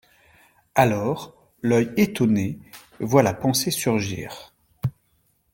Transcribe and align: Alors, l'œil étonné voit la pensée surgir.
Alors, 0.73 1.35
l'œil 1.61 1.93
étonné 1.95 2.57
voit 2.99 3.21
la 3.21 3.35
pensée 3.35 3.69
surgir. 3.69 4.51